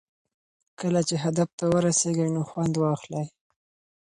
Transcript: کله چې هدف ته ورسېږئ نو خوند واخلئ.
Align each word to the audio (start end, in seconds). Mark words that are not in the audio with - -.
کله 0.79 1.01
چې 1.07 1.15
هدف 1.23 1.49
ته 1.57 1.65
ورسېږئ 1.73 2.27
نو 2.35 2.41
خوند 2.49 2.73
واخلئ. 2.77 3.25